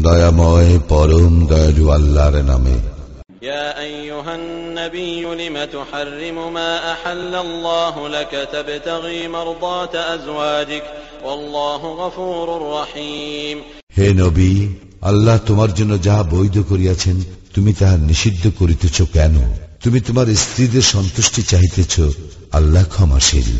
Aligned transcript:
দয়াময় 0.00 0.72
পরম 0.88 1.34
দয়ালু 1.50 1.84
আল্লাহর 1.90 2.36
নামে 2.50 2.76
يا 3.44 3.66
أيها 3.80 4.32
النبي 4.34 5.22
لم 5.42 5.56
تحرم 5.66 6.38
ما 6.54 6.72
أحل 6.92 7.32
الله 7.36 7.94
لك 8.08 8.32
تبتغي 8.52 9.28
مرضات 9.28 9.94
أزواجك 10.14 10.84
والله 11.24 11.82
غفور 12.00 12.48
رحيم 12.72 13.56
হে 13.96 14.08
নবী 14.22 14.52
আল্লাহ 15.02 15.36
তোমার 15.48 15.70
জন্য 15.78 15.92
যাহা 16.06 16.22
বৈধ 16.34 16.56
করিয়াছেন 16.70 17.16
তুমি 17.54 17.70
তাহা 17.80 17.96
নিষিদ্ধ 18.10 18.44
করিতেছ 18.60 18.98
কেন 19.16 19.34
তুমি 19.84 19.98
তোমার 20.00 20.26
স্ত্রীদের 20.44 20.84
সন্তুষ্টি 20.94 21.42
চাহিতেছ 21.50 21.94
আল্লাহ 22.58 22.84
ক্ষমাশীল 22.94 23.50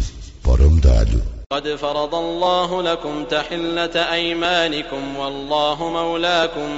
পরম 0.44 0.74
দয়ালু 0.80 1.22
قد 1.52 1.68
فرض 1.76 2.14
الله 2.18 2.70
لكم 2.84 3.16
تحلة 3.26 3.96
أيمانكم 4.12 5.04
والله 5.16 5.78
مولاكم 5.92 6.70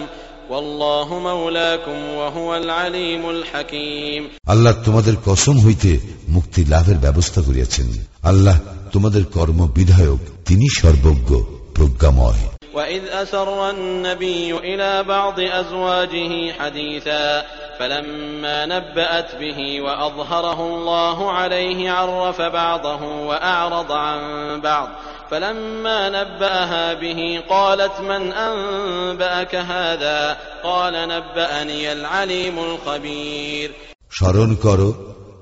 والله 0.50 1.08
مولاكم 1.22 1.98
وهو 2.20 2.50
العليم 2.58 3.24
الحكيم 3.30 4.22
আল্লাহ 4.48 4.74
তোমাদের 4.86 5.16
কসম 5.28 5.56
হইতে 5.66 5.92
মুক্তি 6.28 6.62
লাভের 6.66 6.98
ব্যবস্থা 6.98 7.40
করিয়াছেন 7.42 7.88
আল্লাহ 8.24 8.58
তোমাদের 8.92 9.24
কর্ম 9.36 9.60
বিধায়ক 9.78 10.22
তিনি 10.48 10.66
সর্বজ্ঞ 10.80 11.30
প্রজ্ঞাময় 11.76 12.42
وإذ 12.76 13.04
أسر 13.08 13.70
النبي 13.70 14.54
إلى 14.54 15.04
بعض 15.04 15.40
أزواجه 15.40 16.52
حديثا 16.52 17.44
فلما 17.80 18.66
نبأت 18.66 19.36
به 19.36 19.82
وأظهره 19.82 20.60
الله 20.68 21.32
عليه 21.32 21.92
عرف 21.92 22.42
بعضه 22.42 23.04
وأعرض 23.04 23.92
عن 23.92 24.22
بعض 24.62 24.90
فلما 25.32 26.10
نبأها 26.10 26.94
به 26.94 27.42
قالت 27.50 28.00
من 28.02 28.34
أنبأك 28.34 29.56
هذا 29.56 30.38
قال 30.64 30.94
نبأني 30.94 31.92
العليم 31.92 32.60
الخبير 32.60 33.72
স্মরণ 34.12 34.52
করো 34.56 34.90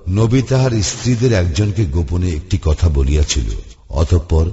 নবী 0.09 0.41
তাহার 0.41 0.73
স্ত্রীদের 0.81 1.31
একজনকে 1.33 1.83
গোপনে 1.85 2.29
একটি 2.29 2.57
কথা 2.65 2.87
বলিয়াছিল 2.93 3.47
অতঃপর 3.91 4.45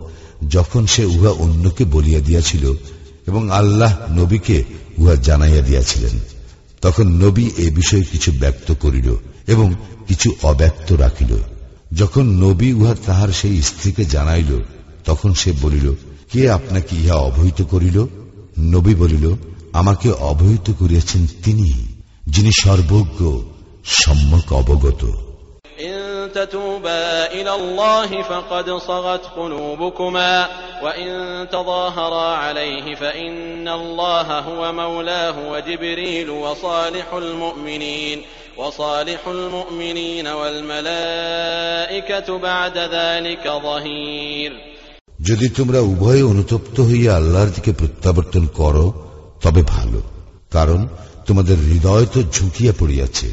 যখন 0.49 0.85
সে 0.85 1.05
উহা 1.05 1.29
অন্যকে 1.29 1.85
বলিয়া 1.85 2.19
দিয়াছিল 2.19 2.73
এবং 3.27 3.51
আল্লাহ 3.51 3.97
নবীকে 4.11 4.63
উহা 4.97 5.15
জানাইয়া 5.15 5.61
দিয়াছিলেন, 5.61 6.19
তখন 6.81 7.03
নবী 7.03 7.49
এ 7.57 7.69
বিষয়ে 7.69 8.03
কিছু 8.03 8.31
ব্যক্ত 8.39 8.73
করিল 8.73 9.15
এবং 9.47 9.73
কিছু 10.07 10.35
অব্যক্ত 10.43 10.93
রাখিল। 10.93 11.37
যখন 11.93 12.23
নবী 12.23 12.71
উহা 12.71 12.95
তাহার 13.05 13.29
সেই 13.29 13.61
স্ত্রীকে 13.61 14.05
জানাইল, 14.05 14.63
তখন 15.05 15.33
সে 15.33 15.53
বলিল, 15.61 15.93
কে 16.31 16.51
আপনাকে 16.51 16.95
ইহা 16.95 17.15
অবহিত 17.15 17.63
করিল? 17.63 18.05
নবী 18.59 18.95
বলিল, 18.95 19.35
আমাকে 19.73 20.11
অবহিত 20.11 20.71
করিয়াছেন 20.71 21.27
তিনি, 21.43 21.73
যিনি 22.27 22.51
সর্বজ্ঞ, 22.61 23.41
সম্যক 23.85 24.53
অবগত। 24.53 25.30
تتوبا 26.34 27.26
إلى 27.32 27.54
الله 27.54 28.22
فقد 28.22 28.70
صغت 28.70 29.26
قلوبكما 29.36 30.48
وإن 30.82 31.46
تظاهرا 31.52 32.34
عليه 32.34 32.94
فإن 32.94 33.70
الله 33.70 34.38
هو 34.40 34.72
مولاه 34.72 35.52
وجبريل 35.52 36.30
وصالح 36.30 37.14
المؤمنين 37.14 38.22
وصالح 38.56 39.28
المؤمنين 39.28 40.26
والملائكة 40.28 42.38
بعد 42.38 42.78
ذلك 42.78 43.44
ظهير 43.62 44.52
যদি 45.20 45.48
তোমরা 45.48 45.82
উভয়ে 45.82 46.22
অনুতপ্ত 46.22 46.80
হইয়া 46.80 47.16
আল্লাহর 47.16 47.46
দিকে 47.46 47.72
প্রত্যাবর্তন 47.72 48.46
করো 48.54 48.94
তবে 49.42 49.62
ভালো 49.66 50.00
কারণ 50.50 50.88
তোমাদের 51.26 51.56
হৃদয় 51.68 52.06
তো 52.14 52.22
ঝুঁকিয়া 52.32 52.72
পড়িয়াছে 52.78 53.28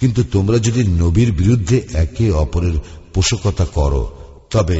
কিন্তু 0.00 0.20
তোমরা 0.24 0.56
যদি 0.58 0.82
নবীর 0.98 1.30
বিরুদ্ধে 1.32 1.76
একে 1.94 2.26
অপরের 2.34 2.76
পোষকতা 3.14 3.66
করো 3.74 4.02
তবে 4.50 4.78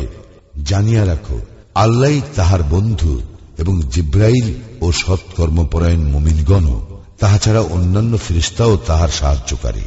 জানিয়া 0.62 1.02
রাখো 1.06 1.38
আল্লাহ 1.74 2.14
তাহার 2.34 2.62
বন্ধু 2.70 3.12
এবং 3.58 3.74
জিব্রাইল 3.90 4.48
ও 4.80 4.86
সৎকর্মপরায়ণ 4.92 6.02
মুমিনগণও 6.04 6.78
তাহা 7.18 7.36
ছাড়া 7.38 7.62
অন্যান্য 7.70 8.12
ফিরিস্তাও 8.18 8.72
তাহার 8.86 9.10
সাহায্যকারী 9.10 9.86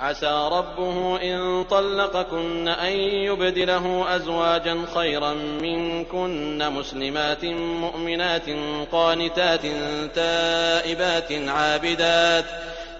عسى 0.00 0.48
ربه 0.52 0.96
إن 1.22 1.64
طلقكن 1.64 2.68
أن 2.68 2.92
يبدله 3.20 4.16
أزواجا 4.16 4.76
خيرا 4.94 5.32
منكن 5.62 6.60
مسلمات 6.70 7.44
مؤمنات 7.84 8.48
قانتات 8.92 9.64
تائبات 10.14 11.32
عابدات 11.32 12.44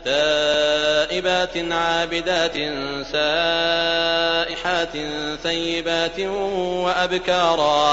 تائبات 0.05 1.55
عابدات 1.75 2.57
سائحات 3.13 4.95
ثيبات 5.43 6.19
وأبكارا 6.85 7.85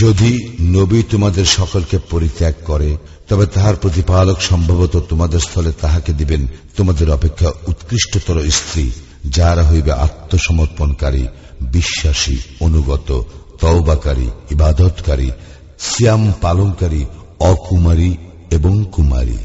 যদি 0.00 0.32
নবী 0.76 1.00
তোমাদের 1.02 1.46
সকলকে 1.58 1.96
পরিত্যাগ 2.10 2.54
করে 2.64 2.90
তবে 3.28 3.44
তাহার 3.46 3.76
প্রতিপালক 3.76 4.38
সম্ভবত 4.40 4.94
তোমাদের 5.08 5.40
স্থলে 5.40 5.72
তাহাকে 5.80 6.12
দিবেন 6.12 6.42
তোমাদের 6.76 7.06
অপেক্ষা 7.10 7.50
উৎকৃষ্টতর 7.66 8.36
স্ত্রী 8.50 8.84
যারা 9.30 9.62
হইবে 9.62 9.92
আত্মসমর্পণকারী 10.06 11.24
বিশ্বাসী 11.70 12.36
অনুগত 12.60 13.08
তওবাকারী 13.60 14.28
ইবাদতকারী 14.50 15.28
সিয়াম 15.80 16.22
পালনকারী 16.40 17.02
অকুমারী 17.42 18.10
এবং 18.50 18.74
কুমারী 18.92 19.38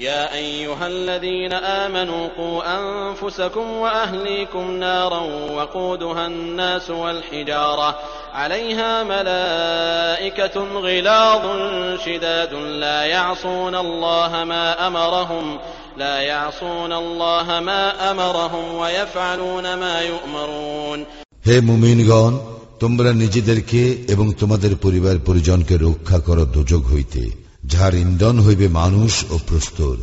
يا 0.00 0.34
أيها 0.34 0.86
الذين 0.86 1.52
آمنوا 1.52 2.28
قوا 2.28 2.60
أنفسكم 2.80 3.70
وأهليكم 3.72 4.70
نارا 4.70 5.20
وقودها 5.52 6.26
الناس 6.26 6.90
والحجارة 6.90 7.98
عليها 8.32 9.04
ملائكة 9.04 10.56
غلاظ 10.80 11.44
شداد 12.04 12.54
لا 12.54 13.04
يعصون 13.04 13.74
الله 13.74 14.44
ما 14.44 14.86
أمرهم 14.86 15.58
لا 15.96 16.20
يعصون 16.20 16.92
الله 16.92 17.60
ما 17.60 18.10
أمرهم 18.10 18.74
ويفعلون 18.74 19.74
ما 19.74 19.94
يؤمرون 20.02 21.00
হে 21.46 21.56
মুমিনগণ 21.60 22.32
তোমরা 22.80 23.10
নিজেদেরকে 23.12 23.82
এবং 24.08 24.26
তোমাদের 24.32 24.72
পরিবার 24.76 25.16
পরিজনকে 25.26 25.74
রক্ষা 25.76 26.18
করো 26.18 26.44
দোজক 26.56 26.82
হইতে 26.92 27.22
যাহার 27.67 27.93
ইন্ধন 27.95 28.39
হইবে 28.39 28.67
মানুষ 28.67 29.23
ও 29.29 29.39
প্রস্তর, 29.47 29.97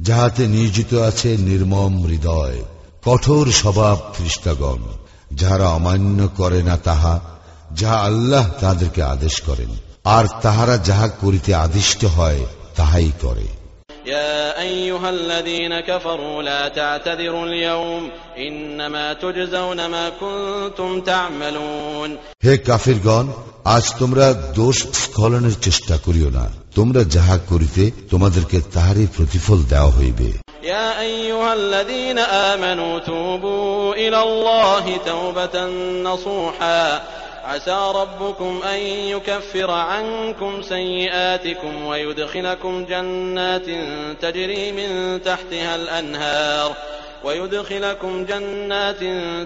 যাহাতে 0.00 0.46
নিয়োজিত 0.46 0.94
আছে 0.94 1.36
নির্মম 1.36 2.06
হৃদয়, 2.06 2.58
কঠোর 3.04 3.52
স্বভাব 3.52 3.98
খ্রিস্টাগণ 4.16 4.82
যাহারা 5.34 5.68
অমান্য 5.68 6.28
করে 6.36 6.62
না 6.62 6.76
তাহা, 6.76 7.20
যাহা 7.74 7.96
আল্লাহ 7.96 8.48
তাদেরকে 8.60 9.02
আদেশ 9.02 9.40
করেন, 9.40 9.68
আর 10.04 10.24
তাহারা 10.42 10.76
যাহা 10.78 11.08
করিতে 11.08 11.54
আদিষ্ট 11.54 12.04
হয়, 12.04 12.46
তাহাই 12.76 13.12
করে। 13.20 13.57
يا 14.07 14.61
أيها 14.61 15.09
الذين 15.09 15.79
كفروا 15.79 16.43
لا 16.43 16.67
تعتذروا 16.69 17.45
اليوم 17.45 18.09
إنما 18.37 19.13
تجزون 19.13 19.85
ما 19.85 20.09
كنتم 20.11 21.01
تعملون 21.01 22.17
হে 22.45 22.53
কাফিরগণ 22.67 23.25
আজ 23.75 23.85
তোমরা 23.99 24.25
দোষ 24.59 24.77
স্খলনের 25.03 25.55
চেষ্টা 25.65 25.95
করিও 26.05 26.29
না 26.37 26.45
তোমরা 26.75 27.01
যাহা 27.15 27.37
করিতে 27.51 27.83
তোমাদেরকে 28.11 28.57
তাহারই 28.73 29.07
প্রতিফল 29.15 29.59
দেওয়া 29.71 29.91
হইবে 29.99 30.29
يا 30.65 30.89
أيها 31.01 31.51
الذين 31.53 32.19
آمنوا 32.51 32.93
توبوا 33.01 33.93
إلى 33.95 34.19
الله 34.23 34.85
توبة 35.11 35.55
نصوحا 36.03 36.83
عسى 37.48 37.92
ربكم 37.94 38.62
أن 38.62 38.78
يكفر 38.86 39.70
عنكم 39.70 40.62
سيئاتكم 40.62 41.86
ويدخلكم 41.86 42.84
جنات 42.84 43.66
تجري 44.20 44.72
من 44.72 45.22
تحتها 45.22 45.76
الأنهار 45.76 46.76
ويدخلكم 47.24 48.24
جنات 48.24 49.00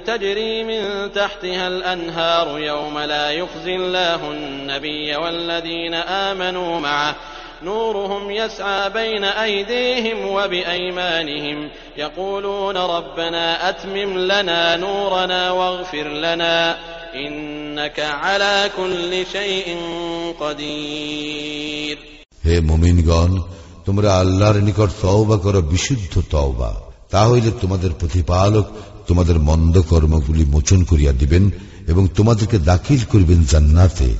تجري 0.06 0.64
من 0.64 1.12
تحتها 1.12 1.68
الأنهار 1.68 2.58
يوم 2.58 2.98
لا 2.98 3.30
يخزي 3.30 3.76
الله 3.76 4.30
النبي 4.30 5.16
والذين 5.16 5.94
آمنوا 5.94 6.80
معه. 6.80 7.14
نورهم 7.62 8.30
يسعى 8.30 8.90
بين 8.90 9.24
أيديهم 9.24 10.26
وبأيمانهم. 10.26 11.70
يقولون 11.96 12.76
ربنا 12.76 13.68
أتمم 13.68 14.18
لنا 14.18 14.76
نورنا 14.76 15.50
واغفر 15.50 16.08
لنا. 16.08 16.78
হে 22.44 22.60
মোমিনগণ, 22.60 23.42
তোমরা 23.84 24.18
আল্লাহর 24.18 24.56
নিকট 24.56 24.90
তওবা 25.02 25.36
করো, 25.36 25.60
বিশুদ্ধ 25.60 26.22
তওবা। 26.30 26.80
তা 27.10 27.28
হইলে 27.28 27.50
তোমাদের 27.60 27.90
প্রতিপালক 27.98 28.68
তোমাদের 29.06 29.38
মন্দ 29.38 29.80
কর্মগুলি 29.80 30.44
মোচন 30.44 30.84
করিয়া 30.84 31.12
দিবেন 31.12 31.50
এবং 31.88 32.08
তোমাদেরকে 32.08 32.58
দাখিল 32.58 33.00
করিবেন 33.12 33.44
জান্নাতে, 33.44 34.14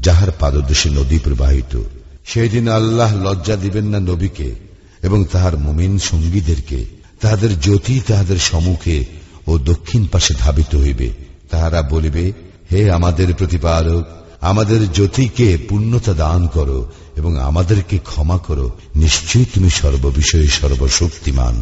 যাহার 0.00 0.28
পাদদেশে 0.38 0.90
নদী 0.90 1.18
প্রবাহিত। 1.18 1.82
সেই 2.24 2.48
দিন 2.48 2.68
আল্লাহ 2.68 3.22
লজ্জা 3.22 3.56
দিবেন 3.56 3.86
না 3.86 4.00
নবীকে 4.00 4.54
এবং 5.02 5.24
তাহার 5.24 5.58
মুমিন 5.58 5.98
সঙ্গীদেরকে। 5.98 6.84
তাহাদের 7.20 7.60
জ্যোতি 7.60 8.00
তাহাদের 8.06 8.38
সম্মুখে 8.38 9.04
ও 9.46 9.58
দক্ষিণ 9.58 10.06
পাশে 10.06 10.34
ধাবিত 10.38 10.76
হইবে। 10.76 11.25
তাহারা 11.51 11.81
বলিবে 11.93 12.25
হে 12.71 12.81
আমাদের 12.97 13.29
প্রতিপালক 13.33 14.03
আমাদের 14.41 14.81
জ্যোতিকে 14.95 15.47
পূর্ণতা 15.69 16.13
দান 16.23 16.41
করো 16.55 16.79
এবং 17.19 17.31
আমাদেরকে 17.49 17.97
ক্ষমা 18.09 18.37
করো 18.47 18.67
নিশ্চয়ই 18.95 19.47
তুমি 19.53 19.69
সর্ববিষয়ে 19.81 20.47
সর্বশক্তিমান 20.59 21.55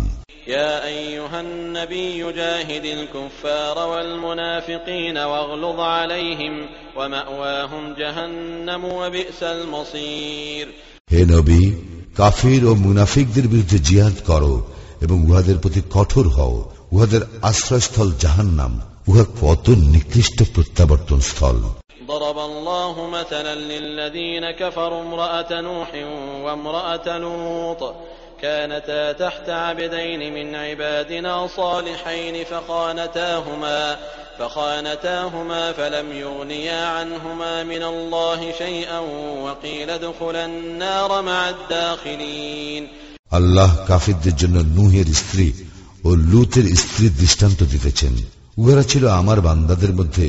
يا 0.50 0.74
أيها 0.88 1.40
النبي 1.42 2.20
جاهد 2.34 2.86
الكفار 2.90 3.78
والمنافقين 3.88 5.18
واغلظ 5.24 5.80
عليهم 5.96 6.54
ومأواهم 6.98 7.84
جهنم 7.94 8.84
وبئس 8.92 9.40
المصير 9.56 10.66
হে 11.12 11.22
নবী 11.28 11.62
কাফির 12.18 12.62
ও 12.66 12.72
মুনাফিকদের 12.78 13.46
বিরুদ্ধে 13.48 13.80
জিহাদ 13.88 14.16
করো 14.30 14.54
এবং 15.02 15.18
উহাদের 15.28 15.58
প্রতি 15.64 15.82
কঠোর 15.92 16.26
হও 16.28 16.56
উহাদের 16.92 17.22
আশ্রয়স্থল 17.50 18.10
জাহান্নাম 18.24 18.74
উহা 19.08 19.26
কত 19.42 19.66
নিকৃষ্ট 19.94 20.38
প্রত্যাবর্তন 20.54 21.20
স্থল 21.32 21.60
ضرب 22.10 22.40
الله 22.42 22.96
مثلا 23.10 23.56
للذين 23.72 24.52
كفروا 24.52 25.02
امرأة 25.02 25.52
نوح 25.62 25.90
وامرأة 26.46 27.08
لوط 27.18 27.82
كانتا 28.42 29.12
تحت 29.14 29.50
عبدين 29.50 30.22
من 30.34 30.56
عبادنا 30.58 31.34
صالحين 31.50 32.36
فخانتاهما 32.46 33.82
فخانتاهما 34.40 35.72
فلم 35.72 36.08
يغنيا 36.14 36.86
عنهما 36.88 37.64
من 37.64 37.84
الله 37.84 38.40
شيئا 38.54 39.00
وقيل 39.40 39.90
ادخلا 39.90 40.46
النار 40.46 41.22
مع 41.22 41.50
الداخلين 41.50 42.84
আল্লাহ 43.32 43.70
কাফিরদের 43.88 44.36
জন্য 44.36 44.58
নুহের 44.78 45.10
স্ত্রী 45.14 45.48
ও 46.06 46.10
লুতের 46.32 46.66
স্ত্রীর 46.76 47.14
দৃষ্টান্ত 47.14 47.60
দিতেছেন 47.64 48.14
উহারা 48.58 48.84
ছিল 48.84 49.04
আমার 49.22 49.40
বান্দাদের 49.42 49.92
মধ্যে 49.94 50.26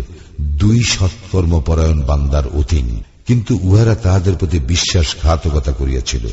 দুই 0.61 0.79
সৎকর্মপরায়ণ 0.95 1.99
বান্দার 2.03 2.47
অধীন 2.61 2.89
কিন্তু 3.29 3.53
উহারা 3.69 3.95
তাহাদের 4.05 4.35
প্রতি 4.35 4.59
বিশ্বাসঘাতকতা 4.71 5.73
করিয়াছিল 5.73 6.25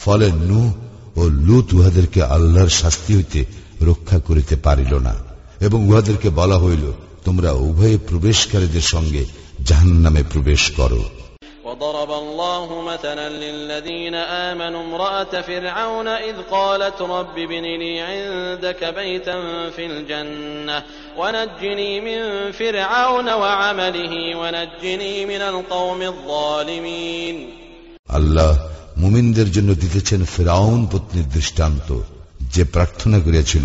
ফলে 0.00 0.26
নু 0.48 0.60
ও 1.16 1.22
লুত 1.40 1.68
উহাদেরকে 1.74 2.20
আল্লাহর 2.26 2.72
শাস্তি 2.80 3.10
হইতে 3.14 3.40
রক্ষা 3.82 4.18
করিতে 4.18 4.54
পারিল 4.56 4.92
না 4.98 5.14
এবং 5.60 5.78
উহাদেরকে 5.88 6.28
বলা 6.30 6.58
হইল 6.58 6.84
তোমরা 7.24 7.50
উভয়ে 7.66 7.96
প্রবেশকারীদের 8.08 8.86
সঙ্গে 8.94 9.22
জাহান 9.68 9.90
নামে 10.04 10.22
প্রবেশ 10.32 10.62
করো 10.80 11.02
وضرب 11.66 12.10
الله 12.14 12.82
مثلا 12.84 13.28
للذين 13.44 14.14
آمنوا 14.50 14.82
امرأة 14.82 15.40
فرعون 15.42 16.08
إذ 16.08 16.36
قالت 16.50 16.98
رب 17.10 17.36
ابن 17.38 17.64
لي 17.74 18.00
عندك 18.02 18.80
بيتا 18.94 19.36
في 19.70 19.86
الجنة 19.86 20.76
ونجني 21.18 21.92
من 22.00 22.20
فرعون 22.52 23.28
وعمله 23.34 24.12
ونجني 24.36 25.16
من 25.26 25.42
القوم 25.42 26.00
الظالمين 26.04 27.36
আল্লাহ 28.10 28.52
মুমিনদের 28.96 29.48
জন্য 29.52 29.70
দিতেছেন 29.74 30.20
ফেরাউন 30.34 30.80
পত্নীর 30.92 31.26
দৃষ্টান্ত 31.34 31.88
যে 32.54 32.62
প্রার্থনা 32.74 33.18
করিয়াছিল 33.18 33.64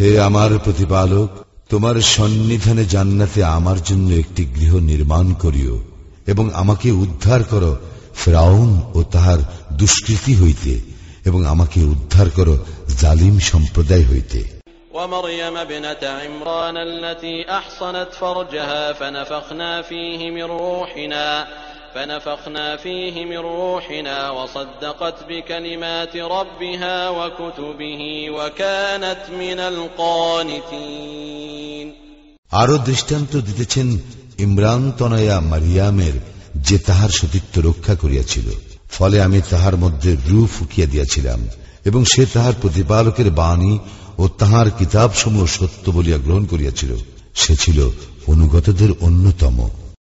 হে 0.00 0.08
আমার 0.20 0.50
প্রতিপালক 0.64 1.28
তোমার 1.68 1.96
সন্নিধানে 2.16 2.84
জান্নাতে 2.86 3.40
আমার 3.58 3.78
জন্য 3.84 4.08
একটি 4.14 4.42
গৃহ 4.56 4.72
নির্মাণ 4.90 5.26
করিও 5.34 5.76
এবং 6.26 6.44
আমাকে 6.54 6.88
উদ্ধার 7.04 7.40
করো 7.42 7.72
ফেরাউন 8.14 8.70
ও 8.94 8.98
তাহার 9.12 9.40
দুষ্কৃতি 9.72 10.32
হইতে 10.34 10.72
এবং 11.24 11.40
আমাকে 11.46 11.78
উদ্ধার 11.84 12.28
করো 12.30 12.54
জালিম 13.00 13.34
সম্প্রদায় 13.50 14.06
হইতে 14.10 14.40
ومريم 14.94 15.56
ابنة 15.56 16.02
عمران 16.02 16.76
التي 16.78 17.50
أحصنت 17.50 18.08
فرجها 18.12 18.92
فنفخنا 18.92 19.82
فيه 19.82 20.30
من 20.30 20.42
روحنا 20.42 21.46
فنفخنا 21.94 22.76
فيه 22.76 23.24
من 23.24 23.36
روحنا 23.36 24.30
وصدقت 24.30 25.14
بكلمات 25.28 26.16
ربها 26.16 27.08
وكتبه 27.10 28.30
وكانت 28.30 29.22
من 29.32 29.58
القانتين 30.60 31.86
আরো 32.52 32.76
দৃষ্টান্ত 32.78 33.32
দিতেছেন 33.36 33.88
ইমরান 34.38 34.82
তনয়া 34.98 35.38
মারিয়ামের 35.52 36.16
যে 36.56 36.76
তাহার 36.78 37.10
সতীত্ব 37.10 37.54
রক্ষা 37.60 37.94
করিয়াছিল 37.94 38.46
ফলে 38.90 39.16
আমি 39.22 39.40
তাহার 39.50 39.76
মধ্যে 39.76 40.10
রু 40.28 40.40
ফুকিয়া 40.46 40.86
দিয়াছিলাম 40.86 41.40
এবং 41.84 42.00
সে 42.04 42.22
তাহার 42.26 42.54
প্রতিপালকের 42.62 43.28
বাণী 43.30 43.72
ও 44.17 44.27
তাহার 44.27 44.71
কিতাবসমূহ 44.71 45.45
সত্য 45.45 45.91
বলিয়া 45.91 46.17
গ্রহণ 46.17 46.45
করিয়াছিল 46.45 46.95
সে 47.35 47.55
ছিল 47.55 47.89
অনুগতদের 48.27 48.89
অন্যতম। 48.99 49.69